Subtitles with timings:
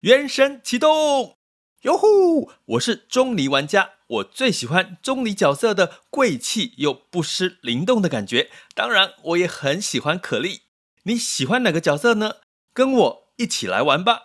[0.00, 1.36] 原神启动，
[1.82, 2.50] 哟呼！
[2.64, 8.48] 我是钟离玩家，我最喜欢钟离角色的贵气又不失灵动的感觉。
[8.74, 10.62] 当然，我也很喜欢可莉。
[11.02, 12.36] 你喜欢哪个角色呢？
[12.72, 14.22] 跟我一起来玩吧！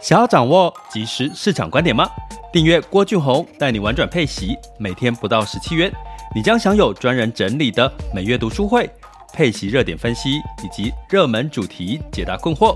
[0.00, 2.08] 想要掌握即时市场观点吗？
[2.50, 5.92] 订阅郭俊宏带你玩转配息，每天不到十七元，
[6.34, 8.90] 你将享有专人整理的每月读书会。
[9.36, 12.74] 配息热点分析以及热门主题解答困惑。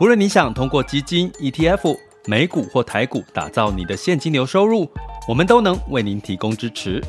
[0.00, 4.88] 无论你想通过基金、ETF、美股或台股打造你的现金流收入，
[5.26, 7.02] 我们都能为您提供支持。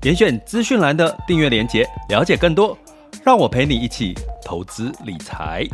[0.00, 2.78] 点选资讯栏的订阅连结，了解更多。
[3.24, 5.66] 让我陪你一起投资理财。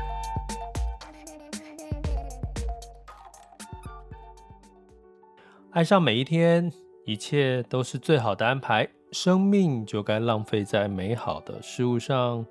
[5.73, 6.73] 爱上每一天，
[7.05, 8.89] 一切都是最好的安排。
[9.11, 12.47] 生命就该浪费在美好的事物上。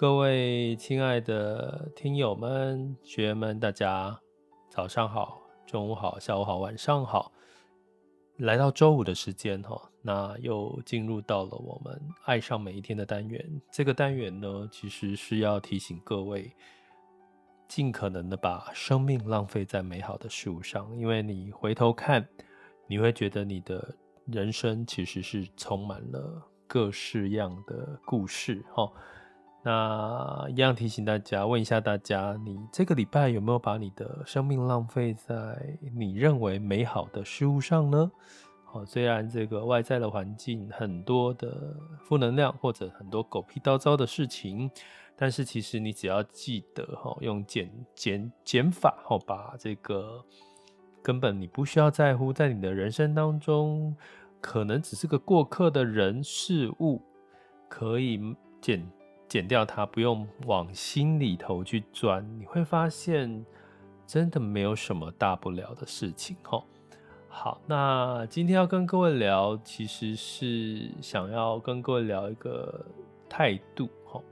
[0.00, 4.18] 各位亲爱的听友们、学员们，大家
[4.70, 7.30] 早上好、中午好、下午好、晚上好。
[8.38, 13.60] 来到周五的时间哈，那又进入到了我们爱上每一天的单元。
[13.70, 16.50] 这个单元呢，其实是要提醒各位，
[17.68, 22.26] 尽可能的把生命浪费在美好的事物上，因为你回头看，
[22.86, 23.96] 你会觉得你的。
[24.26, 28.90] 人生其实是充满了各式样的故事，哈。
[29.62, 38.10] 那一样提醒大家，问一下大家，你这个礼拜有没有把你的生命浪费在你认为美好的事物上呢？
[38.72, 44.70] 哦，虽然这个外在的环境很多的负能量，或者很多狗屁倒灶的事情，
[45.16, 50.24] 但是其实你只要记得，哈，用减减减法，哈，把这个
[51.02, 53.96] 根本你不需要在乎，在你的人生当中。
[54.42, 57.02] 可能只是个过客的人事物，
[57.68, 58.18] 可以
[58.58, 58.82] 减
[59.30, 62.26] 剪掉它，不用往心里头去钻。
[62.38, 63.46] 你会发现，
[64.04, 66.36] 真的没有什么大不了的事情。
[66.42, 66.64] 吼，
[67.28, 72.84] 好，那今天要跟各位聊，其实是想要跟各位聊一个
[73.28, 73.88] 态度。
[74.04, 74.24] 吼，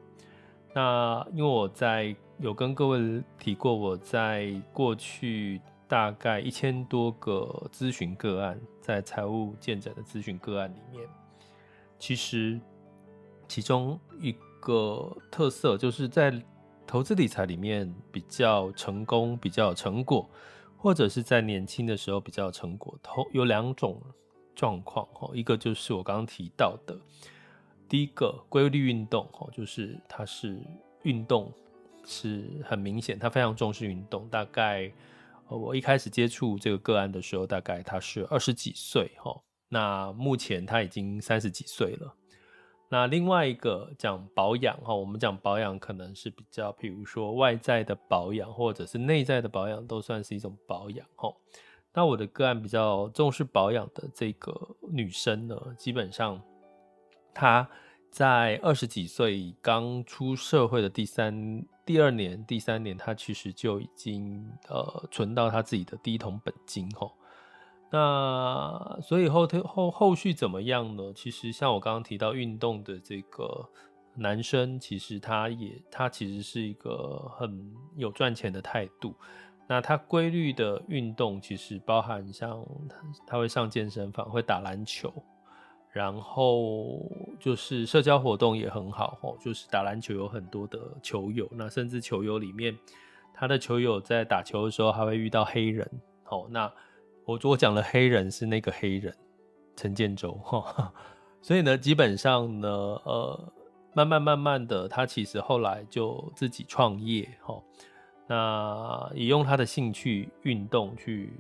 [0.75, 5.61] 那因为我在有跟各位提过，我在过去。
[5.91, 11.09] 大概一千多个咨询个案，在财务健诊的咨询个案里面，
[11.99, 12.61] 其实
[13.49, 14.37] 其中一
[14.69, 16.31] 个特色就是在
[16.87, 20.29] 投资理财里面比较成功、比较有成果，
[20.77, 23.99] 或者是在年轻的时候比较有成果，投有两种
[24.55, 26.95] 状况哈，一个就是我刚刚提到的，
[27.89, 30.61] 第一个规律运动哈，就是他是
[31.05, 31.51] 运动
[32.05, 34.93] 是很明显，他非常重视运动，大概。
[35.51, 39.35] 我一开始接触这个个案的时候，大概他是二十几岁哈，
[39.71, 42.15] 那目前他已经三十几岁了。
[42.89, 51.33] 那另外一个讲保养哈，我们讲保养可能是比较，譬如说外在的保养或者是内在的保养，都算是一种保养哈。
[51.93, 56.41] 那我的个案比较重视保养的这个女生呢，基本上
[57.35, 57.69] 她
[58.11, 61.65] 在二十几岁刚出社会的第三。
[61.85, 67.13] 第二年、第三年，她其实就已经呃存到她自己的第一桶本金吼。
[67.91, 71.13] 那所以后后后续怎么样呢？
[71.15, 73.69] 其实像我刚刚提到运动的这个
[74.15, 79.15] 男生，其实他也他其实是一个很有赚钱的态度。
[79.67, 82.97] 那他规律的运动，其实包含像他
[83.27, 85.13] 他会上健身房，会打篮球。
[85.91, 87.11] 然后
[87.41, 92.77] 就是社交活动也很好哦，就是打篮球有很多的球友，那甚至球友里面，
[93.35, 95.91] 他的球友在打球的时候还会遇到黑人，
[96.23, 96.71] 好，那
[97.29, 99.15] 我我讲的黑人是那个黑人
[99.77, 100.91] 陈建州哈，
[101.43, 103.53] 所以呢，基本上呢，呃，
[103.93, 107.63] 慢慢慢慢的，他其实后来就自己创业哈，
[108.27, 111.39] 那也用他的兴趣运动去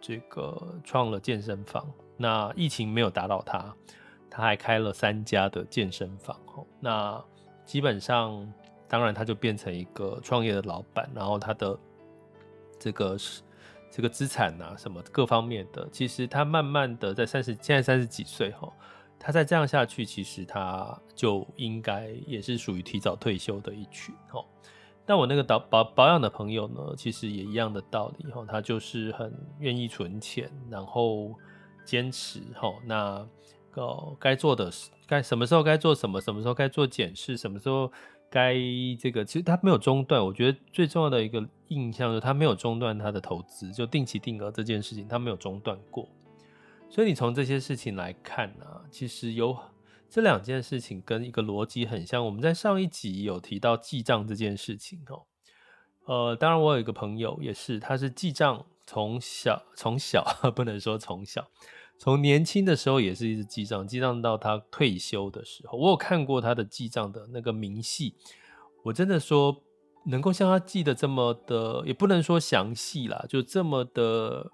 [0.00, 1.88] 这个创了健身房。
[2.16, 3.72] 那疫情没有打扰他，
[4.28, 6.36] 他还开了三家的健身房。
[6.80, 7.24] 那
[7.64, 8.52] 基本上，
[8.88, 11.78] 当然他就变成一个创业的老板，然后他的
[12.76, 13.40] 这个是
[13.90, 18.72] 这个资产啊，什么各方面的，其实他慢慢的在三十，现在三十几岁哈，
[19.18, 24.44] 他再这样下去，其实他就应该也是属于提早退休的一群哈。
[25.04, 31.34] 但我那个保保保养的朋友呢，其实也一样的道理哈，他就是很愿意存钱，然后。
[31.88, 33.26] 坚持吼，那
[33.72, 34.70] 哦该做的
[35.06, 37.90] 该什么时候该做什么，什么时候该做检视，什么时候
[38.30, 38.54] 该
[38.98, 40.24] 这个，其实他没有中断。
[40.24, 46.08] 我觉得最重要的一个印象是，他没有中断他的投资，就定期定额这件事情，他没有中断过。
[46.90, 49.56] 所以你从这些事情来看呢、啊，其实有
[50.08, 52.24] 这两件事情跟一个逻辑很像。
[52.24, 55.22] 我们在上一集有提到记账这件事情哦，
[56.06, 60.24] 呃，当然我有一个朋友也是，他是记账，从小从小
[60.56, 61.46] 不能说从小，
[61.98, 68.14] 从年轻的时候也是一直记账，记账到他退休的时候，我有看过他的记账的那个明细，
[68.84, 69.64] 我真的说
[70.06, 74.50] 能够像他记得这么的，也不能说详细啦，就这么的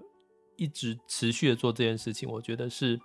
[0.56, 2.98] 一直持续的做这件事情，我觉得是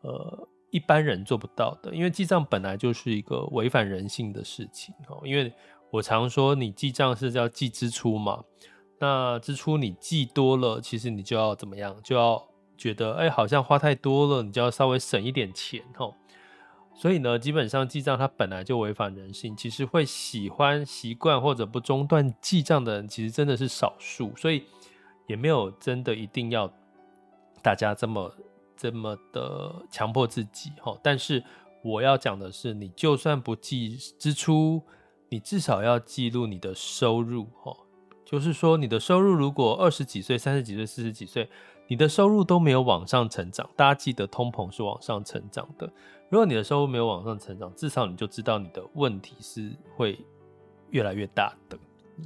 [0.00, 0.48] 呃。
[0.70, 5.22] 一般人做不到的，因为记账本来就是一个违反人性的事情哦。
[5.24, 5.50] 因为
[5.90, 8.44] 我常说，你记账是要记支出嘛，
[9.00, 11.98] 那支出你记多了，其实你就要怎么样？
[12.04, 12.47] 就要
[12.78, 16.14] 觉得哎、好像花太多了，你就要稍微省一点钱哦。
[16.94, 24.64] 所以呢，基本上记账它本来就违反人性，其实会喜欢习惯或者不中断记账的人，其实真的是少数，所以
[25.26, 26.72] 也没有真的一定要
[27.62, 28.32] 大家这么。
[28.80, 31.42] 这么的强迫自己哈，但是
[31.82, 34.80] 我要讲的是，你就算不记支出，
[35.30, 37.76] 你至少要记录你的收入哈。
[38.24, 41.50] 就是说，你的收入如果二十几岁、三十几岁、四十几岁，
[41.88, 45.90] 你的收入都没有往上成长，大家记得通膨是往上成长的。
[46.28, 50.18] 如果你的收入没有往上成长，至少你就知道你的问题是会
[50.90, 51.78] 越来越大的。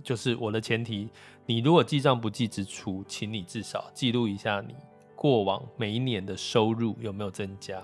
[0.03, 1.09] 就是我的前提，
[1.47, 4.75] 你如果记账不记支出，请你至少记录一下你。
[5.15, 7.81] 过往每一年的收入有没有增加？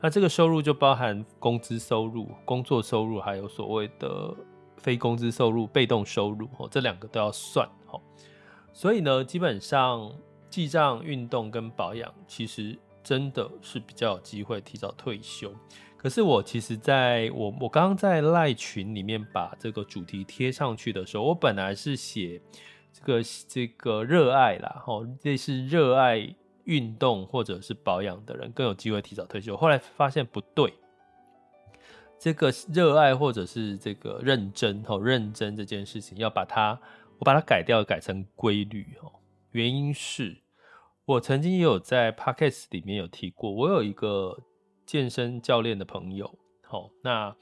[0.00, 4.34] 那这个收入就包含工资收入、工作收入，还有所谓的
[4.78, 8.00] 非工资收入、被动收入哦，这两个都要算哦。
[8.72, 10.10] 所以呢，基本上
[10.50, 15.54] 记账、运动跟保养，其实真的是比较有机会提早退休。
[15.96, 22.42] 可是我其实在我我刚刚在赖群里面把这个主题贴上去的时候，我本来是写
[22.92, 26.34] 这个这个热爱啦，吼，这是热爱。
[26.64, 29.56] 运动或者是保养的人更有机会提早退休。
[29.56, 30.72] 后来发现不对，
[32.16, 36.78] 这个热爱或者是这个认真哦，认真这件事情要把它，
[37.18, 39.10] 我把它改掉，改成规律哦。
[39.52, 40.42] 原因是
[41.04, 44.42] 我曾经也有在 Podcast 里面有提过，我有一个
[44.86, 47.34] 健身教练的朋友，好，那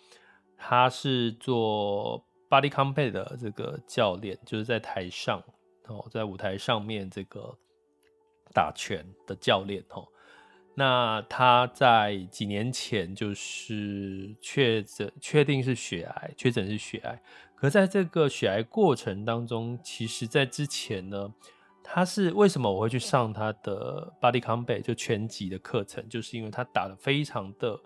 [0.57, 5.43] 他是做 Body Combat 的这个教练，就是在台上
[5.87, 7.57] 哦，在舞台上面这个。
[8.55, 10.09] 打拳的教练哦，
[10.75, 17.23] 那他在几年前就是确诊，确定是血癌，确诊是血癌。
[17.55, 21.31] 可在这个血癌过程当中，其实在之前呢，
[21.91, 27.81] 他是为什么我会去上他的 Body Combat 就拳击的课程，就是因为他打得非常的，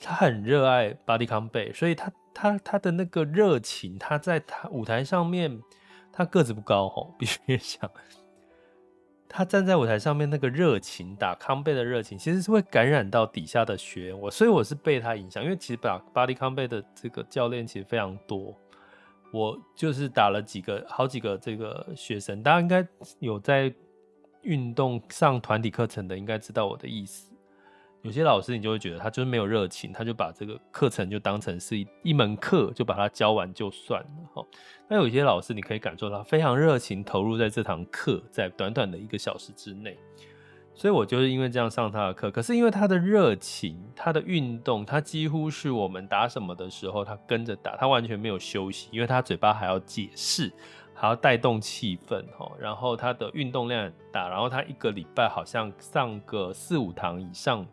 [0.00, 5.60] 他很热爱 Body Combat，所以他他他的那个热情，他在他舞台上面，
[6.10, 7.88] 他个子不高哦，必须想。
[9.28, 14.18] 他站在舞台上面那个热情，打康贝的热情，其实是会感染到底下的学员。
[14.18, 18.56] 我所以我是被他影响，因为其实打 Body Combat 的这个教练其实非常多。
[19.32, 22.86] 我就是打了几个，好几个这个学生，大家应该
[23.18, 23.72] 有在
[24.42, 27.30] 运动上团体课程的，应该知道我的意思。
[28.02, 34.46] 有些老师你就会觉得他就是没有热情，他就把这个课程就当成是一门课，就把它教完就算了哈。
[34.88, 39.98] 那有些老师你可以感受到非常热情投入在这堂课，在短短的一个小时之内。
[40.78, 50.52] 所以我就是因为这样上他的课，可是因为他的热情，他的运动，他几乎是我们打什么的时候，他跟着打，他完全没有休息，因为他嘴巴还要解释，
[50.94, 52.48] 还要带动气氛哈。
[52.60, 57.66] 然后他的运动量很大，然后他一个礼拜好像上个四五堂以上。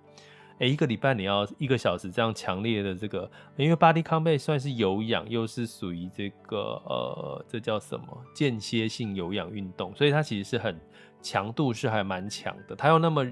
[0.58, 10.80] 诶，一个礼拜你要一个小时这样强烈的这个，因为 Body Combat 算是有氧，又是属于这个呃，这叫什么间歇性有氧运动，所以它其实是很
[11.26, 12.76] 强度是还蛮强的。
[12.76, 13.26] 他又那么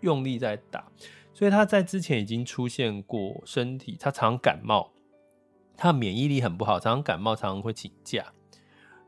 [0.00, 0.90] 用力在打，
[1.34, 4.90] 所以他在之前已经出现过身体，他常感冒，
[5.76, 8.32] 他免疫力很不好，常常感冒，常常会请假，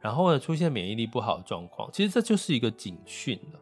[0.01, 3.61] 然后呢出现免疫力不好的状况，其实这就是一个警讯了。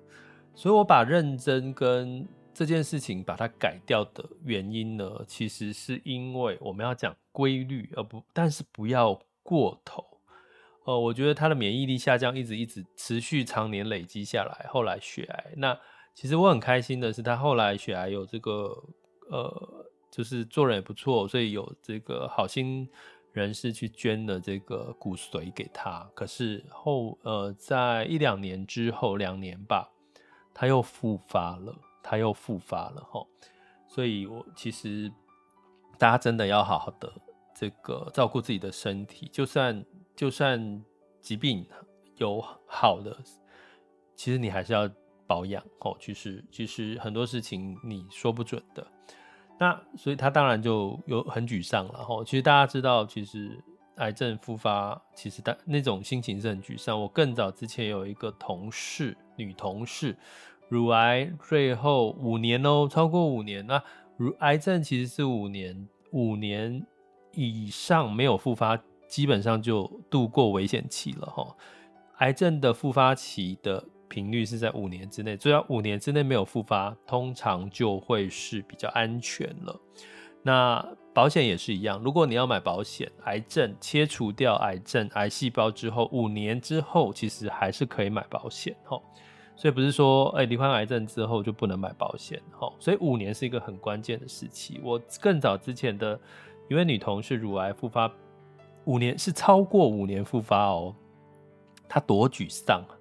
[0.57, 10.14] 所以我把认真跟这件事情把它改掉的原因呢，其实是因为我们要讲规律，而不，但是不要过头。
[10.85, 15.53] 呃，我觉得他的免疫力下降，一直一直持续常年累积下来，后来血癌。
[15.57, 15.79] 那
[16.15, 18.75] 其实我很开心的是，他后来血癌有这个，
[19.31, 22.89] 呃，就是做人也不错，所以有这个好心
[23.33, 26.09] 人士去捐了这个骨髓给他。
[26.15, 29.91] 可是后，呃，在一两年之后，两年吧，
[30.53, 31.75] 他又复发了。
[32.07, 33.27] 他又复发了哈，
[33.89, 35.11] 所以我其实
[35.97, 37.11] 大家真的要好好的
[37.57, 39.83] 这个照顾自己的身体，就算
[40.15, 40.83] 就算
[41.21, 41.67] 疾病
[42.17, 43.17] 有好的，
[44.15, 44.89] 其实你还是要
[45.27, 45.97] 保养哦。
[45.99, 48.87] 其实其实很多事情你说不准的，
[49.59, 52.23] 那所以他当然就有很沮丧了哈。
[52.25, 53.59] 其实大家知道，其实
[53.97, 57.01] 癌症复发，其实的那种心情是很沮丧。
[57.01, 60.17] 我更早之前有一个同事，女同事，
[60.69, 63.67] 乳癌最后五年哦，超过五年。
[63.67, 63.83] 那
[64.17, 66.87] 乳癌症其实是五年，五年
[67.33, 68.81] 以上没有复发，
[69.15, 71.47] 基本上就度过危险期了哈。
[72.17, 79.81] 癌症的复发期的频率是在五年之内，只要五年之内没有复发，通常就会是比较安全了。
[80.43, 89.01] 那保险也是一样，如果你要买保险，癌症切除掉癌症癌细胞之后，五年之后其实还是可以买保险哈。
[89.55, 92.69] 所以不是说，哎，罹患癌症之后就不能买保险哈。
[92.81, 94.81] 所以五年是一个很关键的时期。
[94.83, 96.19] 我更早之前的
[96.69, 98.13] 一位女同事乳癌复发，
[98.85, 100.95] 五年是超过五年复发哦。
[101.89, 102.97] 他多沮丧，啊！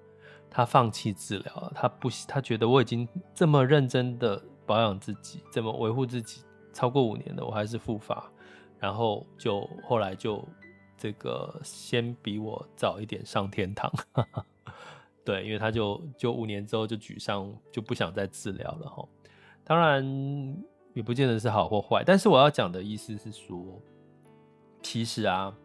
[0.48, 6.42] 他放弃治疗了，她不，他觉得我已经这么认真的保养自己，这么维护自己。
[6.72, 8.30] 超过五年了我还是复发，
[8.78, 10.44] 然后就后来就
[10.96, 13.92] 这个先比我早一点上天堂，
[15.24, 19.08] 对，因为他就就五年之后就沮丧，就不想再治疗了哈。
[19.64, 20.04] 当然
[20.94, 23.80] 也不见得是好或坏，但是我要讲的意思是说，
[24.82, 25.56] 其实啊，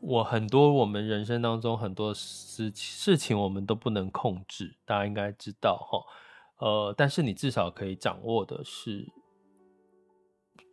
[0.00, 6.66] 我很多我们人生当中很多事事情我们都不能控制，大家应该知道哈。
[6.66, 9.08] 呃，但是你至少可以掌握的是。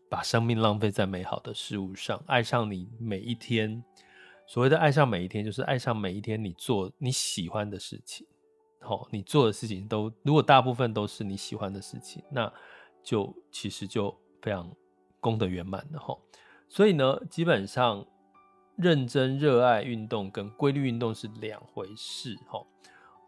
[0.07, 3.83] 把生命浪费在美好的事物上，爱上你每一天。
[4.45, 8.25] 所谓的爱上每一天，就是爱上每一天你做你喜欢的事情。
[8.79, 12.53] 好，你做的事情都如果大部分都是你喜欢的事情，那
[13.03, 14.71] 就其实就非常
[15.19, 16.15] 功德圆满了哈。
[16.69, 18.05] 所以呢，基本上
[18.77, 22.61] 认真热爱运动跟规律运动是两回事哈。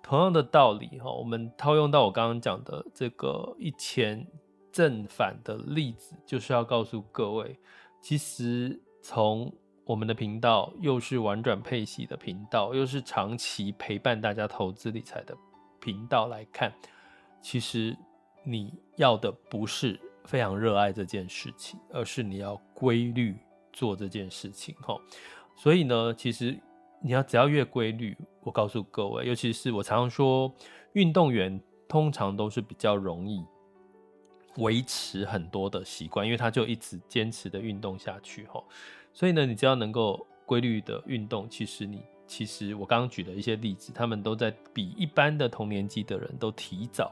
[0.02, 4.26] 同样的道理哈，我们套用到我刚刚讲的这个一千。
[4.70, 7.58] 正反的例子就是要告诉各位，
[8.00, 9.52] 其实从
[9.84, 15.36] 我们的频道，又是玩转配息的频道，又是长期陪伴大家投资理财的
[15.80, 16.72] 频道来看，
[17.42, 17.98] 其实
[18.44, 23.36] 你要的不是非常热爱这件事情，而是你要规律
[23.74, 24.76] 做这件事情。
[24.82, 24.96] 哈，
[25.58, 26.58] 所以呢，其实
[27.02, 30.50] 你要只要越规律，我告诉各位，尤其是我常常说，
[30.94, 31.60] 运动员
[31.90, 33.44] 通常都是比较容易。
[34.58, 38.66] 维持很多的习惯，因为他就一直坚持的运动下去吼，
[39.14, 47.12] 所以呢，你只要能够规律的运动，其实你其实我刚刚举的一些例子，他们都在比一般的同年纪的人都提早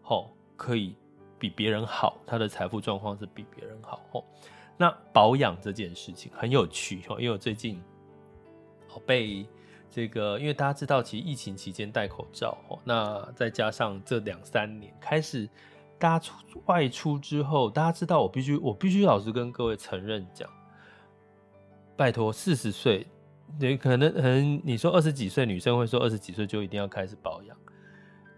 [0.00, 0.94] 吼，可以
[1.38, 4.24] 比别人好，他的财富状况是比别人好吼。
[4.80, 7.78] 那保养这件事情很有趣哦，因为我最近
[9.04, 9.46] 被
[9.90, 15.46] 这个，因为大家知道，其实疫情期间戴口罩哦，那再加上这两三年开始。
[15.98, 20.48] 大家出外出之后，大家知道我必须，我必须老实跟各位承认讲，
[21.94, 23.06] 拜托，四十岁，
[23.58, 27.54] 你可能可能你说二十几岁女生会说二十几岁就一定要开始保养，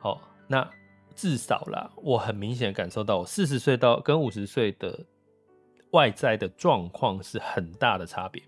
[0.00, 0.68] 好，那
[1.14, 4.98] 至少啦，我很明显感受到我四十岁到跟五十岁的
[5.92, 8.42] 外在的状况是很大的差别。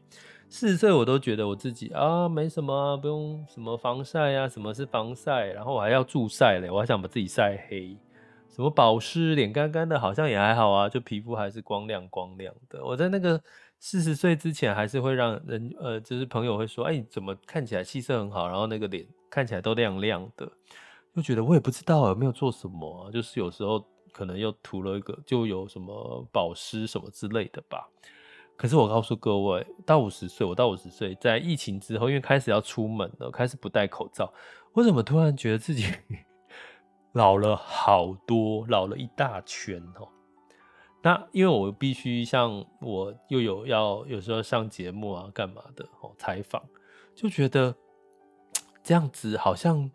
[0.51, 7.97] 四十岁我都觉得我自己啊没什么啊，不用什么防晒啊，什么是防晒，然后我还要助晒嘞，我还想把自己晒黑。
[8.51, 12.85] 什么保湿，脸干干的，好像也还好啊，就皮肤还是光亮光亮的。
[12.85, 13.41] 我在那个
[13.81, 20.49] 四十岁之前，还是会让人呃，就是朋友会说，哎、怎么看起来气色很好，然后那个脸看起来都亮亮的，
[21.17, 27.89] 就觉得我也不知道有没有做什么、啊，就是有时候可能又涂了一个，就有什么保湿什么之类的吧。
[28.57, 34.33] 可是我告诉各位，到五十岁，我到五十岁，在疫情之后，因为开始要出门了，开始不戴口罩，
[34.73, 35.93] 我怎么突然觉得自己？
[37.13, 40.09] 老了好多，老了一大圈哦。
[41.03, 46.63] 那因为我必须像我又有要有时候上节目啊，干嘛的哦，采访
[47.15, 47.75] 就觉得
[48.83, 49.91] 这样子好像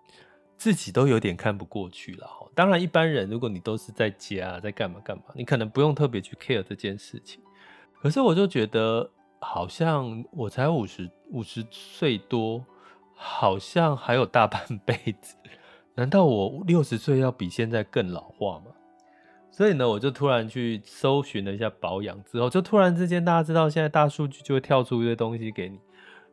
[0.60, 2.46] 自己都有点看不过去了哈。
[2.54, 7.42] 当然，一般人如果你都是在家在干嘛干嘛，你可能不用特别去 care 这件事情。
[8.02, 12.62] 可是我就觉得好像我才五十五十岁多，
[13.16, 15.38] 好像还有大半辈子。
[15.96, 18.66] 难道我六十岁要比现在更老化吗？
[19.52, 25.80] 所以呢，我就突然去搜寻了一下保养之后，就突然之间，大家知道现在大数据就会跳出一堆东西给你，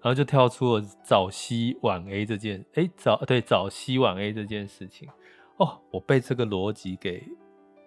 [0.07, 5.09] 然后就跳出了早 C 晚 A 这件，哎、早对早 C 晚 A 这件事情，
[5.57, 7.27] 哦，我被这个逻辑给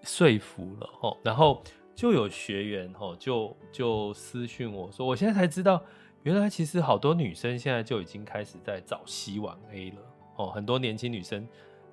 [0.03, 1.63] 说服了哦，然后
[1.95, 5.81] 就有学员哦，就就私讯我说，我现在才知道，
[6.23, 9.97] 原来其实好多女生现在就已经开始在早 C 晚 A 了
[10.35, 11.47] 哦，很多年轻女生。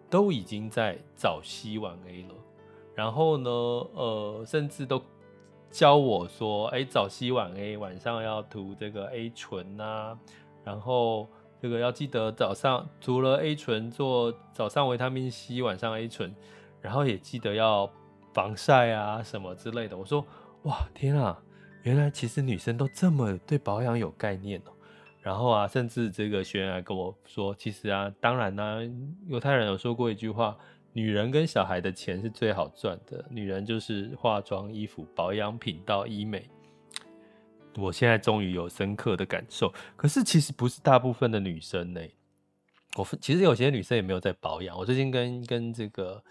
[0.08, 2.34] 都已经在早 C 晚 A 了，
[2.94, 5.02] 然后呢，呃，甚至都
[5.76, 10.18] 教我说，哎、早 C 晚 A，晚上要涂这个 A 醇啊，
[10.64, 11.28] 然后
[11.60, 16.34] 这个要记得早上涂了 A 醇做早上维他命 C，晚上 A 醇，
[16.80, 17.92] 然后也记得要
[18.32, 19.94] 防晒啊什么之类的。
[19.94, 20.24] 我说，
[20.62, 21.38] 哇，天啊，
[21.82, 24.72] 原来其实女生都这么对保养有概念哦。
[25.20, 28.80] 然后啊，甚至这个学员还跟我说，其实啊，当然呢、啊，
[29.26, 30.56] 犹太人有说过一句话。
[30.96, 36.48] 女人跟小孩的钱是最好赚的，女人就是化妆、衣服、保养品到医美。
[37.76, 42.00] 我现在终于有深刻的感受，可是其实不是大部分的女生呢。
[42.96, 44.74] 我其实有些女生也没有在保养。
[44.74, 46.24] 我最近跟跟这个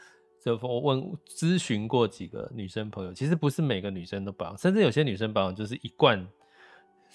[0.43, 6.27] 这我问咨询过几个女生朋友，其实不是每个女生都保养，甚至有些女生保养就是一贯，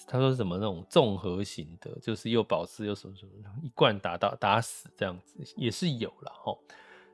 [0.06, 6.56] 她说什么那种综合型的，就是又保湿又什么什么，一贯打到打死这样子也是有了齁。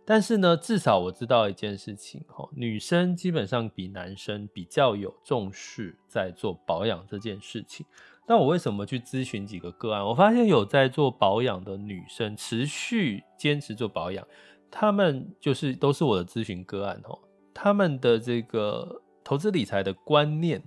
[0.08, 7.84] 但是呢，至少我知道一件事情哈，女生基本上比男生比较有重视在做保养这件事情。
[8.24, 10.04] 那我为什么去咨询几个个案？
[10.04, 14.24] 我发现有在做保养的女生持续坚持做保养，
[14.70, 17.18] 她们就是都是我的咨询个案哦。
[17.52, 20.62] 她们的这个投资理财的观念，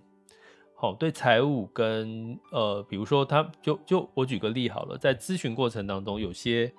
[0.75, 6.69] 好，对财务跟呃，比如说她就就我举个例好了，在咨询过程当中，有些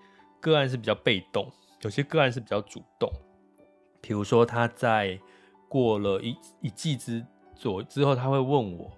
[0.40, 1.50] 个案是比较被动。
[1.82, 3.10] 有些个案是比较主动，
[4.02, 5.18] 比如说他在
[5.68, 8.90] 过了一一季之左之后，他会问我，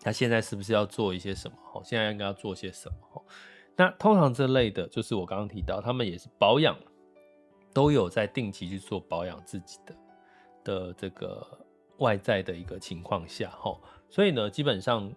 [0.00, 1.56] 他现在是不是要做一些什么？
[1.72, 2.96] 哦，现在应该要做些什么？
[3.14, 3.22] 哦，
[3.74, 6.76] 那通常这类的，就是我刚刚提到，他们也是保养，
[7.72, 9.96] 都有在定期去做保养自己的
[10.62, 11.46] 的这个
[11.98, 13.74] 外在的一个情况下，哈，
[14.10, 15.10] 所以呢，基本上，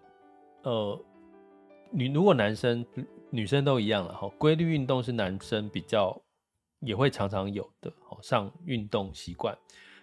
[0.62, 0.98] 呃，
[1.90, 2.86] 你如果男生
[3.28, 6.18] 女生都一样了，哈，规律运动是男生比较。
[6.80, 7.92] 也会常常有的，
[8.22, 9.56] 上运动习惯。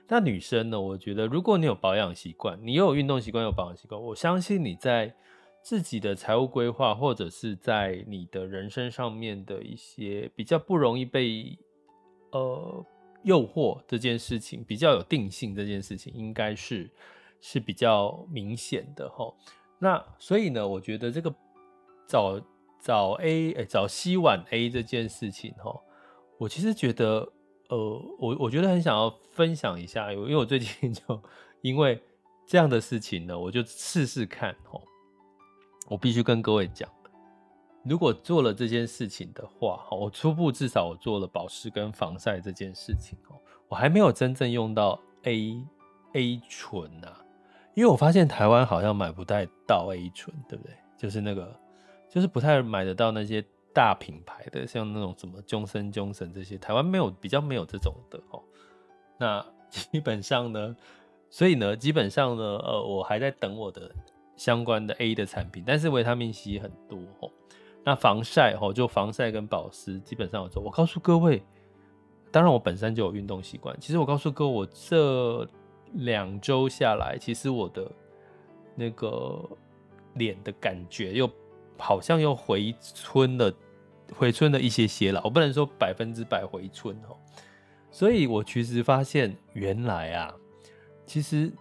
[0.07, 0.79] 那女生呢？
[0.79, 5.15] 我觉得，如果你有保养习惯，你又有运动习惯，有保养习惯，我相信你在
[5.63, 11.57] 自己的财务规划，或者是在你的人生上面的一些比较不容易被
[12.33, 12.85] 呃
[13.23, 16.87] 诱惑这件事情，比较有定性这件事情，应该是
[17.41, 19.33] 是比较明显的哈。
[19.79, 21.33] 那所以呢，我觉得这个
[22.05, 22.39] 早
[22.79, 25.75] 早 A 哎早 C 晚 A 这件事情哈。
[26.37, 27.31] 我其实觉得，
[27.69, 27.77] 呃，
[28.19, 31.21] 我我觉得很想要分享一下，因为我最近 就
[31.61, 32.01] 因为
[32.45, 34.81] 这样的事情呢，我就试试看哦。
[35.87, 36.89] 我必须跟各位讲，
[37.83, 45.63] 如果做了这件事情的话，我初步至少我做了保湿跟防晒这件事情哦，我还没有真正用到 A
[46.13, 47.23] A 醇啊，
[47.75, 50.73] 因为我发现台湾好像买不太到 A 醇，对不对？
[50.97, 51.55] 就是那个，
[52.09, 53.45] 就是不太买得到那些。
[53.75, 58.41] 大品牌的，像那种什么 Johnson Johnson 这些，台湾没有，比较没有这种的哦。
[59.19, 60.73] 那 基本上呢，
[61.29, 63.93] 所以呢，基本上呢，呃，我还在等我的
[64.37, 67.29] 相关的 A 的产品，但是维他命 C 很多哦。
[67.83, 70.63] 那防晒哦，就防晒跟保湿，基本上有做。
[70.63, 71.43] 我告诉各位，
[72.31, 73.77] 当然我本身就有运动习惯。
[73.81, 75.45] 其实我告诉各位，我这
[75.91, 77.91] 两周下来，其实我的
[78.73, 79.37] 那个
[80.13, 81.29] 脸的感觉又
[81.77, 83.53] 好像又回春了。
[84.13, 87.17] 回春了一些些了，我不能说百分之百回春哦。
[87.91, 90.35] 所以我其实发现，原来啊，
[91.05, 91.51] 其实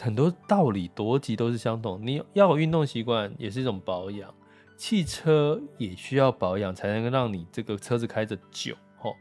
[0.00, 2.00] 很多道理逻辑都是相同。
[2.06, 4.32] 你要有运动习惯，也是一种保养。
[4.76, 9.14] 汽车也需要保养，才能够让你这个车子开着久哦。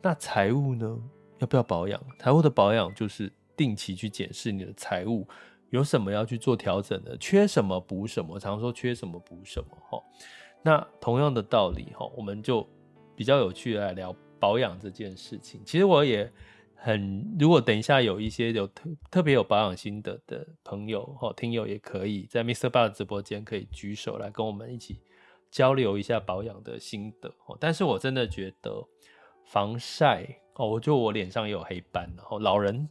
[0.00, 0.98] 那财务呢？
[1.38, 2.00] 要不要保养？
[2.20, 5.26] 财务的保养就是定期去检视你的财务
[5.70, 8.38] 有什么要去做调整的，缺什么补什么。
[8.38, 10.00] 常说缺什么补什么哈。
[10.62, 12.66] 那同样的道理哈，我们就
[13.16, 15.60] 比较有趣的来聊保养这件事情。
[15.64, 16.30] 其实我也
[16.74, 22.68] 很，如果等一下有一些有特特别有保养心得的朋友哈，听友也可以在 Mr.
[22.68, 25.00] Buzz 直播间可以举手来跟我们一起
[25.50, 27.32] 交流一下保养的心得。
[27.60, 28.84] 但是我真的觉得
[29.44, 32.88] 防晒哦，我就我脸上也有黑斑，然后老人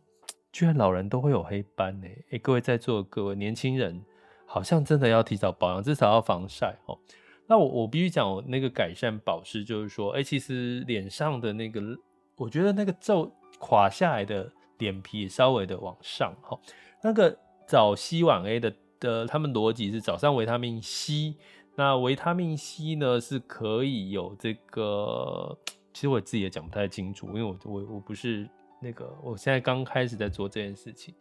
[0.52, 2.08] 居然老人都会有黑斑呢。
[2.32, 4.04] 哎，各位在座各位年轻人，
[4.46, 6.98] 好像真的要提早保养，至少要防晒哦。
[7.52, 11.82] 那我我必须讲，那个改善保湿，就是说，哎、其实脸上的那个，
[12.38, 16.58] 我觉得那个皱垮下来的脸皮稍微的往上，哈，
[17.04, 17.38] 那个
[17.68, 21.36] 早 C 晚 A 的的，他们逻辑是早上维他命 C，
[21.76, 25.58] 那维他命 C 呢是可以有这个，
[25.94, 28.48] 其实我自己也讲不太清楚，因为我我我不是
[28.82, 31.14] 那个，我现在刚开始在做这件事情。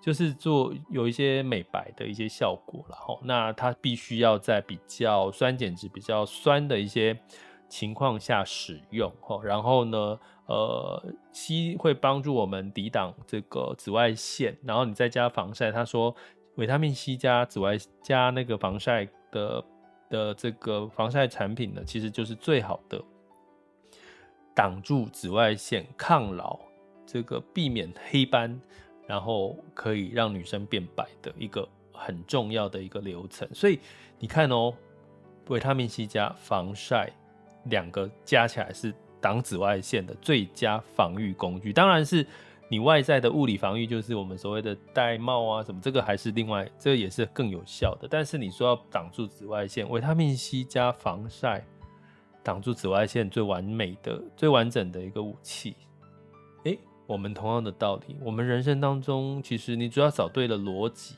[0.00, 7.18] 就是做有一些美白的一些效果了哈，那它必须要在比较酸碱值比较酸的一些
[7.68, 16.14] 情况下使用哈，然后呢，呃硒会帮助我们抵挡这个紫外线，然后你再加防晒，他说
[16.54, 19.64] 维他命 C 加紫外加那个防晒的
[20.08, 23.02] 的这个防晒产品呢，其实就是最好的
[24.54, 26.58] 挡住紫外线、抗老、
[27.06, 28.58] 这个避免黑斑，
[29.08, 33.48] 然后可以让女生变白的一个很重要的一个流程。
[33.52, 33.80] 所以
[34.20, 34.72] 你看哦，
[35.48, 37.10] 维他命 C 加防晒
[37.64, 41.72] 两个加起来是挡紫外线的最佳防御工具。
[41.72, 42.24] 当然是
[42.68, 48.06] 你外在的物理防御，就是我们所谓的戴帽啊什么，这个还是另外，这个也是更有效的。
[48.06, 51.64] 但是你说要挡住紫外线，维他命 C 加防晒。
[52.40, 55.76] 挡住紫外线最完美的、最完整的一个武器。
[57.08, 61.16] 我们同样的道理，我们人生当中，其实你只要找对了逻辑，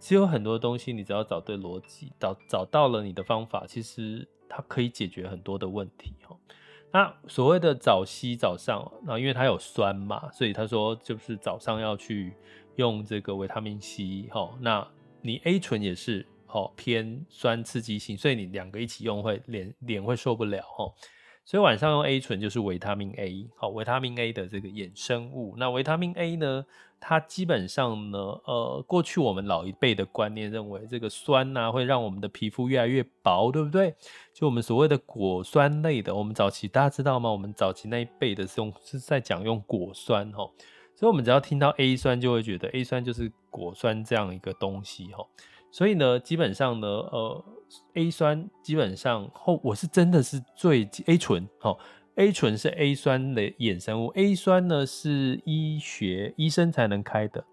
[0.00, 6.36] 其实有很多东西，你只要找对逻辑，找找到了你的方法，其实它可以解决很多的问题哈。
[6.90, 12.34] 那所谓的早熯早上，那因为它有酸嘛，所以他说就是早上要去
[12.74, 14.28] 用这个维他命 C。
[14.30, 14.86] 哈，那
[15.20, 16.26] 你 A 醇也是。
[16.54, 20.92] 哦，偏酸刺激性，所以你两个一起用会脸脸会受不了哦。
[21.44, 25.54] 所以晚上用 A 醇就是维他命 A，好，维他命 A 的这个衍生物。
[25.58, 26.64] 那维他命 A 呢，
[27.00, 33.92] 它基本上呢，呃，过去我们老一辈的观念认为这个酸呢会让我们的皮肤越来越薄，对不对？
[34.32, 37.28] 就我们所谓的果酸类的，我们早期大家知道吗？
[37.30, 40.48] 我们早期那一辈的是用是在讲用果酸哈，
[40.94, 45.26] 所以我们只要听到 A 酸就会觉得 A 酸就是果酸这样一个东西哈。
[45.72, 47.44] 所以呢，基本上呢，呃
[47.94, 51.78] ，A 酸基本上后，我是真的是最 A 醇，哦
[52.16, 57.44] ，A 醇是 A 酸的衍生物，A 酸呢是医学医生才能开的，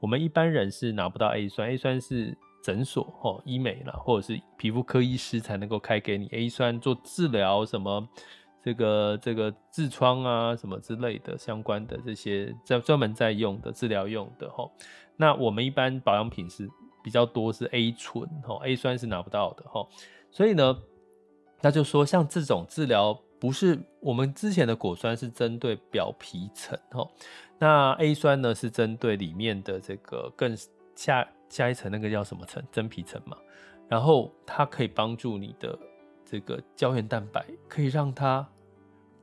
[0.00, 8.08] 我们一般人是拿不到 A 酸，A 酸是诊所哦，医美啦，或者是皮肤科医师才能够开给你 A 酸做治疗，什么
[8.62, 14.72] 这个这个痔疮啊什么之类的相关的这些在专门在用的治疗用的吼，
[15.16, 16.68] 那我们一般保养品是。
[17.08, 18.28] 比较多是 A 醇
[18.62, 19.64] ，A 酸是拿不到的，
[20.30, 20.78] 所以呢，
[21.62, 26.78] 他就说像这种治疗不是我们之前的果酸是针对表皮层，
[27.58, 30.54] 那 A 酸呢是针对里面的这个更
[30.94, 32.62] 下下一层那个叫什么层？
[32.70, 33.38] 真皮层嘛，
[33.88, 35.78] 然后它可以帮助你的
[36.26, 38.46] 这个胶原蛋白可以让它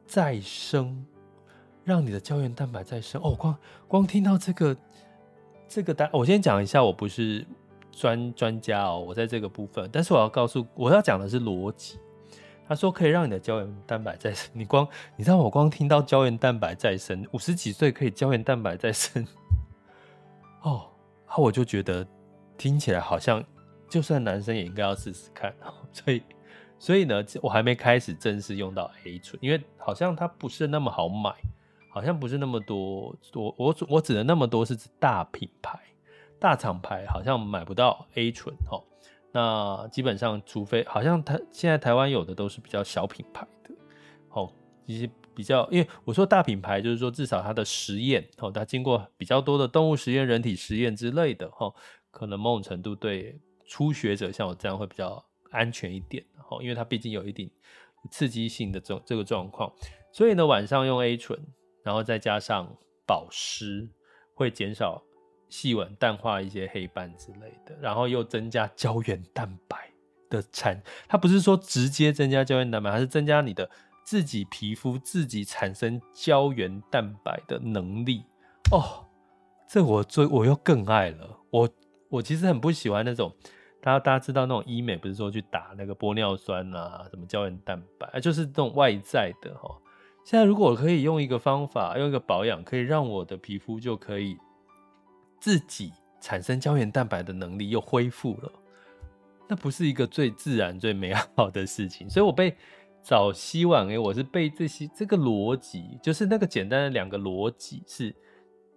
[0.07, 1.05] 再生，
[1.83, 3.55] 让你的胶原蛋白再生哦，光
[3.87, 4.75] 光听到这个
[5.67, 7.45] 这个单，我先讲一下，我不是。
[7.95, 11.97] 专专家哦，我在这个部分，但是我要告诉，我要讲的是逻辑。
[12.67, 19.25] 他说可以让你的胶原蛋白再生， 你光你知道我光听到胶原蛋白再生，五十几岁可以胶原蛋白再生，
[20.61, 20.89] 哦，
[21.27, 22.05] 那我就觉得
[22.57, 23.43] 听起来好像，
[23.87, 25.53] 就算男生也应该要试试看。
[25.93, 26.23] 所以，
[26.79, 31.31] 所以呢，我还没开始正式用到 A 醇，因为好像它不是那么好买，
[31.89, 35.79] 好像不是那么多，我我我指的那么多是指大品牌。
[36.39, 38.81] 大厂牌好像买不到 A 醇哈，
[39.31, 43.73] 那基本上除非好像台现在台湾有的都是比较小品牌的，
[44.29, 44.51] 哦，
[44.85, 51.73] 一些比较，因为我说大品牌就是说至少它的实验哦，它经过比较多的动物实验、人体实验之类的哈，
[52.11, 57.49] 可能某种程度对初学者像我这样会比较安全一点哈，因为它毕竟有一定
[58.11, 59.71] 刺激性的这种这个状况，
[60.11, 61.39] 所以呢晚上用 A 醇，
[61.81, 62.75] 然后再加上
[63.07, 63.89] 保湿
[64.35, 65.01] 会减少。
[65.49, 69.89] 细纹淡化一些黑斑之类的，然后又增加胶原蛋白
[70.29, 73.69] 的产，它不是说直接增加胶原蛋白，它是增加你的
[74.03, 78.23] 自己皮肤自己产生胶原蛋白的能力
[78.71, 79.05] 哦。
[79.69, 81.69] 这我最我又更爱了，我
[82.09, 83.33] 我其实很不喜欢那种，
[83.81, 89.75] 大家大家知道那种医美不是说去打那个玻尿酸啊，什么胶原蛋白，就是这种外在的哈。
[90.23, 94.37] 现在如果可以用一个方法，用一个保养，可以让我的皮肤就可以。
[95.45, 98.51] 自己产生胶原蛋白的能力又恢复了，
[99.47, 102.09] 那不是一个最自然、最美好的事情。
[102.09, 102.57] 所以我被
[103.03, 108.11] 早熯晚 A，我是被这些这个逻辑，就是那个简单的两个逻辑是：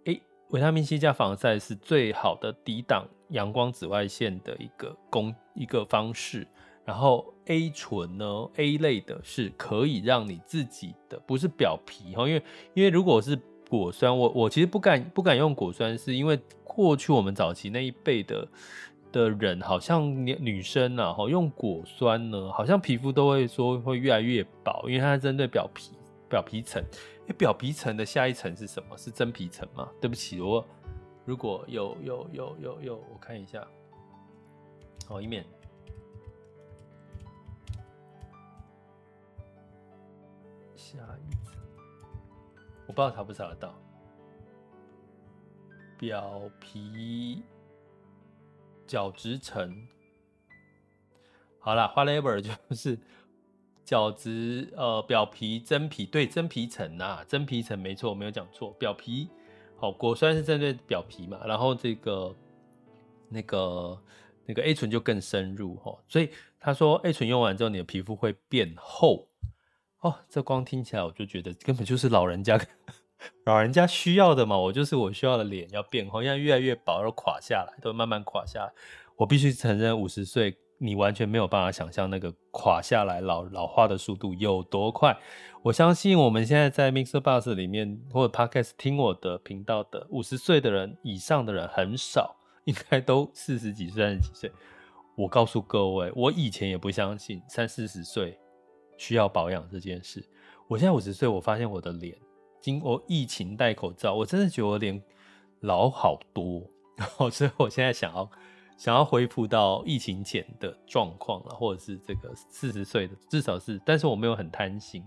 [0.05, 6.47] 诶，维他命 C 加防晒是最好的抵挡阳光紫外线的一个工一个方式。
[6.85, 12.43] 然后 A 醇呢，A 类的是可以让你自己的不是表皮哈，因为
[12.75, 16.39] 因为如果是果酸，我我其实不敢不敢用果酸，是因为
[16.79, 18.47] 过去我们早期那一辈的
[19.11, 25.91] 的人，好像女生啊，用果酸呢，好像皮肤都会说会越来越薄，因为它针对表皮
[26.31, 26.81] 表皮层。
[27.27, 28.97] 哎，表皮层的下一层是什么？
[28.97, 29.89] 是真皮层吗？
[30.01, 30.65] 对不起，我
[31.25, 33.67] 如果有有有有有，我看一下，
[35.09, 35.45] 好，以免
[40.77, 40.97] 下
[41.29, 41.55] 一层。
[42.87, 43.75] 我不知道查不查得到。
[45.99, 47.43] 表皮
[48.87, 49.87] 角质层，
[51.59, 52.97] 好啦，whatever 就是
[53.85, 59.29] 角质呃表皮真皮对真皮层呐，真皮层没错，没有讲错，表皮
[59.77, 62.37] 好果酸是针对表皮嘛，然后这个
[63.29, 64.01] 那个
[64.47, 66.31] 那个 A 醇就更深入哈，所以
[66.61, 69.29] 他说 A 醇用完之后你的皮肤会变厚
[70.01, 72.57] 哦，这光听起来我就觉得根本就是老人家。
[73.45, 78.73] 老人家需要的嘛，我就是我需要的脸要变厚，现在越来越薄而垮下来，都慢慢垮下来。
[79.17, 85.17] 我必须承认，五十岁你完全没有办法想象那个垮下来老老化的速度有多快。
[85.63, 94.53] 我相信我们现在在 MixerBox 里面或者 Podcast 听我的频道的五十岁的人以上的人很少，应该都四十几岁、三十几岁。
[95.17, 98.39] 我告诉各位，我以前也不相信三四十岁
[98.97, 100.25] 需要保养这件事。
[100.69, 102.17] 我现在五十岁，我发现我的脸。
[102.69, 105.03] 经过疫情戴口罩，我真的觉得我脸
[105.61, 106.63] 老好多，
[106.99, 108.31] 然后所以我现在想要
[108.77, 115.03] 想要恢复到疫情前的状况了，或者是这个四十岁的，至少是，但是我没有很贪心，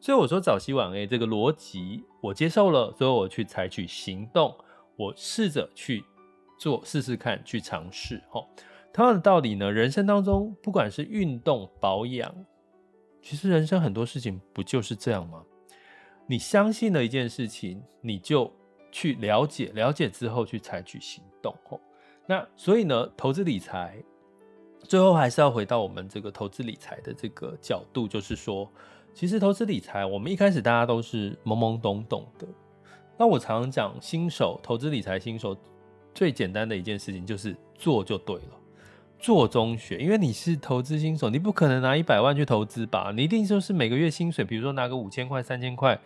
[0.00, 4.52] 所以我说早 C 晚 A 这个逻辑我接受了，所以我去采取行动，
[4.96, 6.04] 我试着去
[6.58, 8.20] 做试试看，去尝试。
[8.32, 8.44] 哦，
[8.92, 12.34] 同样的道理呢，人生当中不管是运动保养，
[13.22, 15.44] 其实人生很多事情不就是这样吗？
[16.26, 18.52] 你相信的一件事情，你就
[18.90, 21.54] 去了解，了解之后去采取行动。
[21.68, 21.80] 哦
[22.26, 24.02] 那所以呢，投资理财
[24.82, 28.66] 最后还是要回到我们这个投资理财的这个角度，就是说，
[29.12, 32.48] 其实投资理财，我们一开始大家都是懵懵懂懂的。
[33.18, 35.54] 那我常常讲，新手投资理财，新手
[36.14, 38.63] 最简单的一件事情就是做就对了。
[39.24, 43.10] 做中学，因为你是投资新手，你不可能拿一百万去投资吧？
[43.16, 45.98] 你一定就是每个月薪水，比如说拿个五千块、三千块，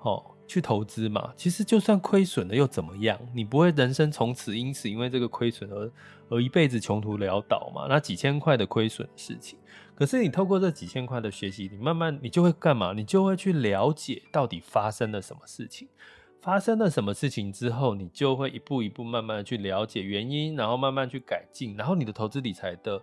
[0.00, 1.32] 哦，去投资嘛。
[1.36, 3.16] 其实就算亏损了又怎么样？
[3.32, 5.92] 你不会人生从此因此因为这个亏损而
[6.28, 7.86] 而一辈子穷途潦倒嘛？
[7.88, 9.56] 那几千块的亏损事情，
[9.94, 12.92] 可是你透过这几千块的学习，你慢慢你就会干嘛？
[12.92, 15.86] 你就会去了解到底发生了什么事情。
[16.46, 23.02] 发生了什么事情之后，你就会一步一步慢慢的去了解原因，然后慢慢去改进，然后你的投资理财的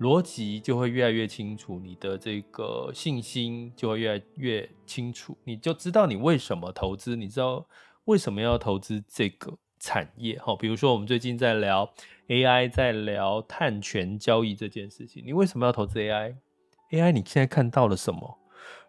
[0.00, 7.64] 逻辑就会越来越清楚，你的这个信心就会越来越清楚，你就知道你为什么投资，你知道
[8.06, 10.36] 为什么要投资这个产业。
[10.40, 11.88] 好，比如说我们最近在聊
[12.26, 18.38] AI，在聊碳权交易这件事情，你为什么要投资 AI？AI 你现在看到了什么？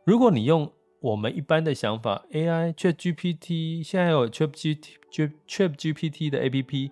[0.04, 6.92] 如果你用我们一般的想法，AI ChatGPT 现在有 ChatGPT ChatGPT 的 APP，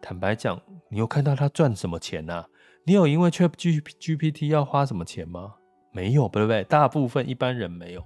[0.00, 2.48] 坦白讲，你有看到它赚什么钱啊？
[2.82, 5.54] 你有因为 ChatGPT 要花什么钱吗？
[5.92, 6.64] 没有，不对不对？
[6.64, 8.04] 大部分一般人没有。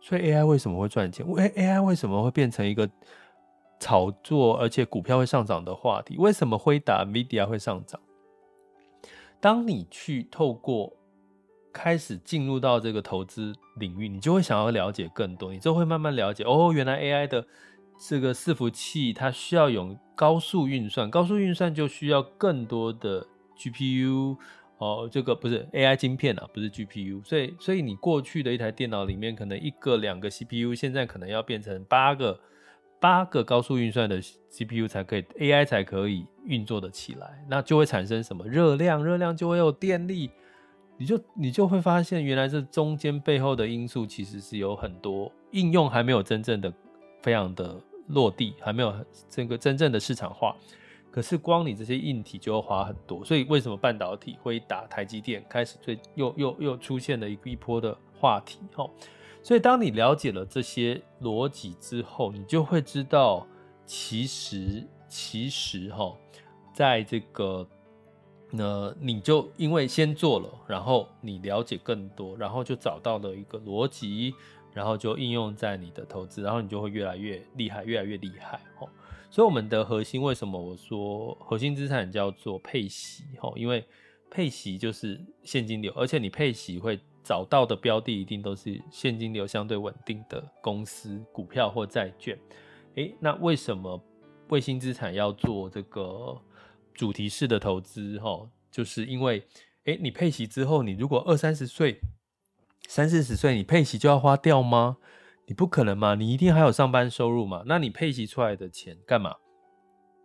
[0.00, 2.88] 所以 AI 为什么会赚钱？AI 为什么会变成一个
[3.78, 6.16] 炒作而且股票会上涨的话题？
[6.16, 8.00] 为什么辉达 Media 会上涨？
[9.38, 10.94] 当你去透过
[11.72, 17.44] 开始进入到这个投资领域，你就会想要了解更多，你就会慢慢了解哦，原来 AI 的
[18.08, 23.26] 这个伺服器它需要用高速运算，高速运算就需要更多的
[23.56, 24.36] GPU
[24.78, 32.40] 哦，这个不是 AI 晶片啊，不是 GPU，所以所以你过去的一台电脑里面可能一个两个 CPU，现在可能要变成八个
[33.00, 39.04] 八个高速运算的 CPU 才可以 AI 才可以运作的起来，那就会产生什么热量？
[39.04, 40.30] 热量就会有电力。
[41.00, 46.72] 你就你就会发现，原来这中间背后的因素其实是有很多应用还没有真正的
[47.22, 48.92] 非常的落地，还没有
[49.28, 50.56] 这个真正的市场化。
[51.10, 58.58] 可是光你这些硬体就要花很多，所以为什么半导体会打台积电开始最又又又出现了一一波的话题？
[58.74, 58.84] 哈，
[59.40, 63.46] 所以当你了解了这些逻辑之后，你就会知道，
[63.86, 66.12] 其实其实哈，
[66.74, 67.64] 在这个。
[68.50, 74.34] 那你就因为先做了，然后你了解更多，然后就找到了一个逻辑，
[74.72, 78.88] 然后就应用在你的投资，然后你就会越来越厉害，越来越厉害哦。
[79.30, 83.52] 所以我们的核心为什么我说核心资产叫做配息哦？
[83.54, 83.84] 因为
[84.30, 92.38] 配息就是现金流，而且你配息会找到的标的一定都是现金流相对稳定的公司、股票或债券。
[92.94, 94.02] 诶，那为什么
[94.48, 96.34] 卫星资产要做这个？
[96.98, 99.46] 主题式的投资，哈，就是因为，
[99.84, 102.00] 哎，你配息之后，你如果二三十岁、
[102.88, 104.96] 三四十岁，你配息就要花掉吗？
[105.46, 107.62] 你不可能嘛，你一定还有上班收入嘛。
[107.66, 109.36] 那你配息出来的钱干嘛？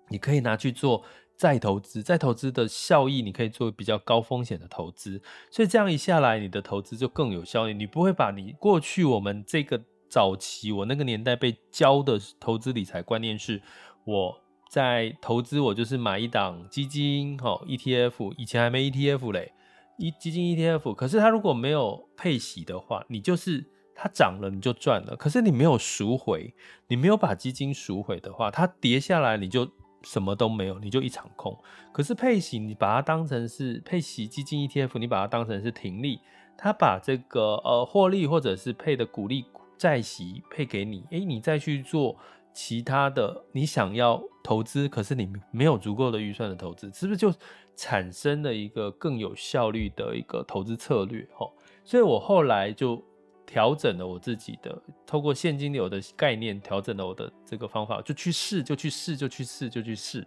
[0.09, 1.05] 你可以拿去做
[1.37, 5.21] 再投资，再投资的效益，你可以做比较高风险的投资。
[5.51, 7.73] 所以这样一下来，你的投资就更有效益。
[7.75, 13.61] 你不会把你过去我们这个早期我那个年代被教的投资理财观念是，
[14.05, 14.42] 我
[14.73, 19.53] 在投资，我就是买一档基金，哈，ETF，以前还没 ETF 嘞，
[19.99, 26.55] 一基金 ETF，可是它如果没有配息的话，你就是它涨了你就赚了，可是你没有赎回，
[26.87, 29.69] 你没有把基金赎回的话，它跌下来你就
[30.01, 31.55] 什么都没有，你就一场空。
[31.91, 36.19] 可是配息，你把它当成是配息基金 ETF，你把它当成是停利。
[36.57, 39.45] 他把这个呃获利或者是配的股利
[39.77, 42.15] 债息配给你，诶，你再去做
[42.53, 47.33] 其他的你想要投资，可是你没有足够的预算的投资，是不是就
[47.75, 51.27] 产生了一个更有效率的一个投资策略？
[51.35, 51.51] 齁，
[51.83, 53.03] 所以我后来就
[53.45, 60.25] 调整了我自己的，透过现金流的概念调整了我的这个方法，就去试，就去试，就去试，就去试，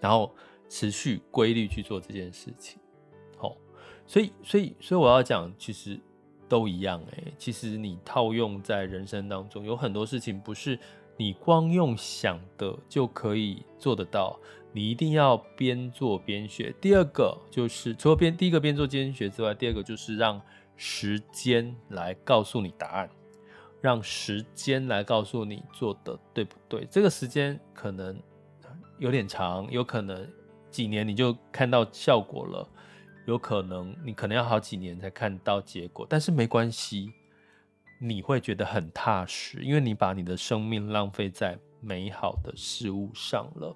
[0.00, 0.34] 然后
[0.68, 2.78] 持续规律去做这件事情。
[3.36, 3.56] 好
[4.06, 5.98] 所以，所以，所以我要讲，其实
[6.48, 7.32] 都一样欸。
[7.38, 10.78] 其实你套用在人生当中，有很多事情不是
[11.16, 14.38] 你光用想的就可以做得到，
[14.72, 16.74] 你一定要边做边学。
[16.80, 20.40] 第二个就是除了边第一个边做边学之外，第二个就是让
[20.76, 23.10] 时间来告诉你答案，
[23.80, 26.86] 让时间来告诉你做的对不对。
[26.90, 28.20] 这个时间可能
[28.98, 30.26] 有点长，有可能
[30.70, 32.68] 几年你就看到效果了。
[33.26, 37.12] 有可能你可能要好几年才看到结果，但是没关系，
[38.00, 43.74] 你会觉得很踏实，因为你把你的生命浪费在美好的事物上了。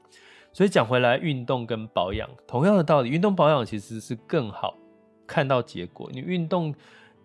[0.52, 4.76] 所以讲回来，运动跟保养同样的道理，运动保养其实是更好
[5.26, 6.11] 看到结果。
[6.12, 6.74] 你运动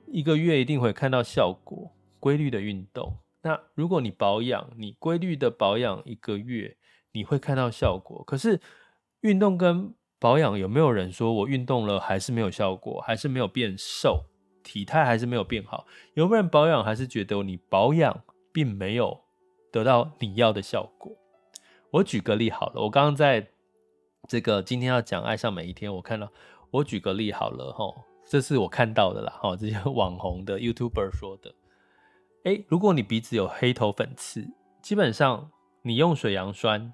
[0.08, 3.18] 一个月一定会看到效果，规律的运动。
[3.42, 6.78] 那如果你保养，你规律的保养一个月，
[7.12, 8.24] 你会看到效果。
[8.26, 8.62] 可是
[9.22, 14.24] 运动跟保养有没有人说我运动了还是没有效果，还是没有变瘦，
[14.64, 15.86] 体态还是没有变好？
[16.14, 19.20] 有没有人保养还是觉得你保养并没有
[19.70, 21.12] 得到你要的效果？
[21.92, 23.46] 我举个例好了，我刚刚在
[24.26, 26.32] 这个今天要讲爱上每一天，我看到
[26.72, 27.94] 我举个例好了哈，
[28.26, 31.54] 这是我看到的啦哈，这些网红的 YouTuber 说的。
[32.46, 34.48] 诶，如果你鼻子有黑头粉刺，
[34.82, 36.94] 基本上你用水杨酸，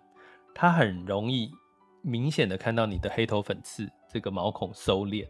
[0.55, 1.51] 它很容易。
[2.01, 5.27] 明显的看到你的黑头粉刺，这个毛孔收敛。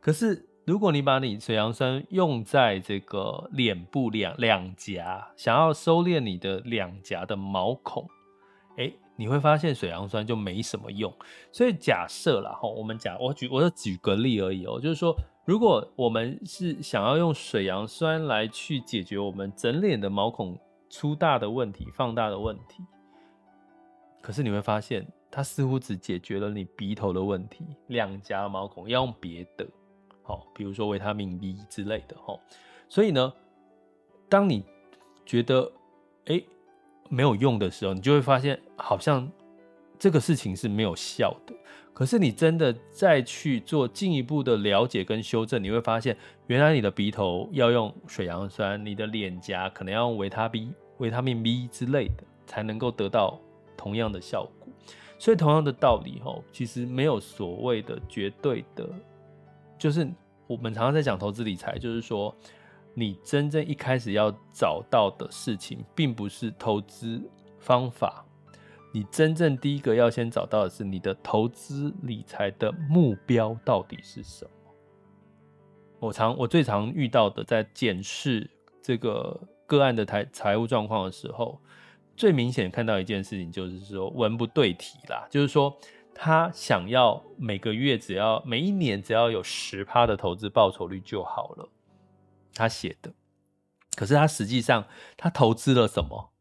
[0.00, 8.06] 可是如果你把你水杨酸用在这个脸部两两颊，想要收敛你的两颊的毛孔，
[8.76, 11.12] 诶，你会发现水杨酸就没什么用。
[11.50, 22.82] 所以假设啦，哈，我们假，我举，我就举个例而已哦，就是说，如果我们是想要用水杨酸来去解决我们整脸的毛孔粗大的问题、放大的问题，
[24.22, 25.06] 可是你会发现。
[25.30, 29.66] 它似乎只解决了你鼻头的问题，两颊毛孔要用别的，
[30.22, 32.38] 好，比如说维他命 B 之类的，哈。
[32.88, 33.32] 所以呢，
[34.28, 34.64] 当你
[35.26, 35.70] 觉得
[36.26, 36.42] 哎
[37.08, 39.30] 没有用的时候，你就会发现好像
[39.98, 41.54] 这个事情是没有效的。
[41.92, 53.40] 可是你真的再去做进一步的了解跟修正，你会发现原来你的鼻头要用水杨酸，你的脸颊可能要用维他 B、维他命 B 之类的，才能够得到
[53.76, 54.68] 同样的效果。
[55.20, 58.88] 所以同样的道理，吼，其实没有所谓的绝对的，
[59.76, 60.08] 就是
[60.46, 62.32] 我们常常在讲投资理财，就是说，
[62.94, 67.20] 你真正一开始要找到的事情，并不是投资
[67.58, 68.24] 方法，
[68.94, 74.50] 你真正第一个要先找到的是你的投资理财的目标到底是什么。
[75.98, 78.48] 我常我最常遇到的，在检视
[78.80, 81.60] 这个个案的财财务状况的时候。
[82.18, 85.78] 最明显看到一件事情，就是说文不对题啦，就是说
[86.12, 91.68] 他想要每个月只要每一年只要有十趴的投资报酬率就好了，
[92.54, 93.12] 他写的。
[93.94, 96.32] 可是他实际上他投资了什么？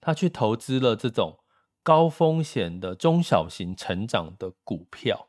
[0.00, 1.38] 他去投资了这种
[1.82, 5.28] 高风险的中小型成长的股票。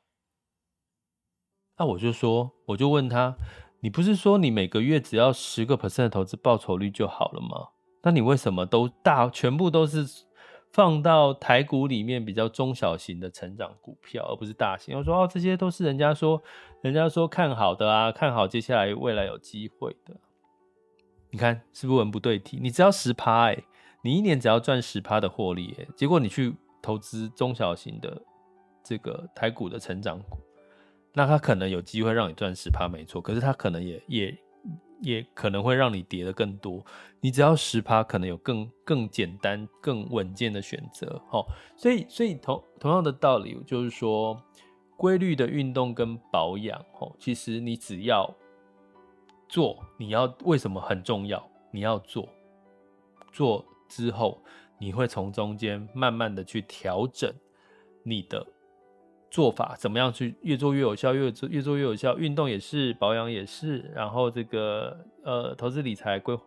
[1.78, 3.36] 那我就说，我就问他，
[3.82, 7.70] 你不是说你每个月只要十个 percent 的投资报酬率就好了吗？
[8.02, 10.06] 那你为什么都大全部都是
[10.72, 14.98] 放到台股里面比较中小型的成长股票，而不是大型？
[14.98, 16.42] 我说哦，这些都是人家说
[16.82, 20.16] 人家说看好的啊，看好接下来未来有机会的。
[21.32, 22.58] 你看是不是文不对题？
[22.62, 23.64] 你只要十趴哎，
[24.02, 28.22] 你一年只要赚十趴的获利哎，结果你去投资中小型的
[28.84, 30.38] 这个台股的成长股，
[31.14, 34.38] 那他可能有机会让你赚十趴没错，可是他可能也也。
[35.02, 36.86] 也可能会让你跌的更多。
[37.22, 41.22] 你只要十趴，可能有更更简单、更稳健的选择。
[41.32, 41.46] 哦，
[41.76, 44.42] 所以所以同同样的道理，就是说，
[44.96, 48.34] 规律的运动跟保养，哦，其实你只要
[49.48, 51.46] 做，你要为什么很重要？
[51.72, 52.28] 你要做，
[53.32, 54.42] 做之后，
[54.78, 57.34] 你会从中间慢慢的去调整
[58.04, 58.46] 你的
[59.30, 62.18] 做法，怎么样去越做越有效，越做越做越有效。
[62.18, 66.44] 运动也是，保养也是，然后这个呃投资理财规划，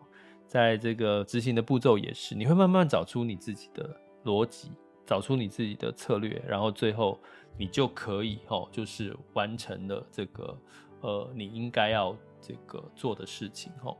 [0.47, 3.89] 在这个执行的步骤也是，你会慢慢找出你自己的
[4.25, 4.71] 逻辑，
[5.05, 7.19] 找出你自己的策略，然后最后
[7.57, 10.57] 你就可以哦，就是完成了这个
[11.01, 13.95] 呃你应该要这个做的事情哦。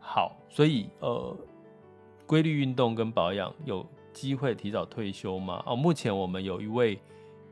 [0.00, 1.36] 好，所以呃，
[2.26, 5.62] 规律运动跟保养有机会提早退休吗？
[5.66, 6.98] 哦，目前我们有一位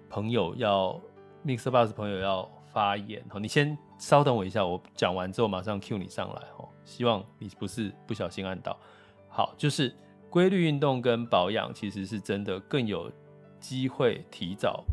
[0.08, 1.00] 朋友要
[1.44, 6.68] Mixer Bus 朋友要发言，哦，你先稍等我一下，我讲完之后马上 cue 你上来哦。
[6.84, 8.78] 希望你不是不小心按到。
[9.28, 9.94] 好，就是
[10.30, 13.10] 规律运动跟保养其实是真的更有
[13.58, 14.84] 机会提早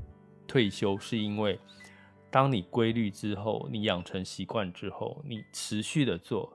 [0.48, 1.60] 退休，是因为
[2.32, 6.52] 当你规律之后，你养成习惯之后，你持续的做。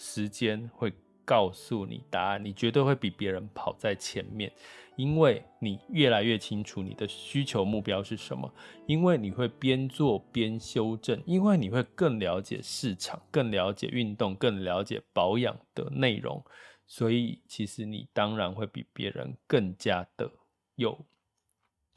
[0.00, 0.92] 时间会
[1.24, 4.52] 告诉你答案，你绝对会比别人跑在前面，
[4.98, 8.52] 因为你越来越清楚你的需求目标是什么，
[8.84, 16.44] 因为你会边做边修正，因为你会更了解市场，更了解运动，更了解保养的内容，
[16.88, 20.28] 所以其实你当然会比别人更加的
[20.74, 20.98] 有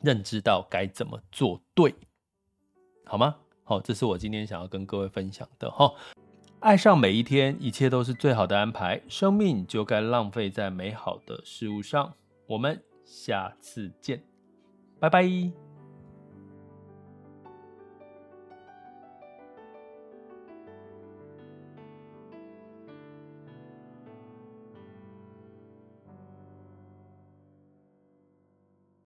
[0.01, 1.95] 认知到该怎么做对，
[3.05, 3.35] 好吗？
[3.63, 5.91] 好，这是我今天想要跟各位分享的哈。
[6.59, 9.01] 爱上每一天，一切都是最好的安排。
[9.09, 12.13] 生命就该浪费在美好的事物上。
[12.45, 12.79] 我们
[13.11, 14.23] 下次见，
[14.99, 15.70] 拜拜。